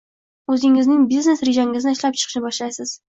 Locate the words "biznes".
1.11-1.43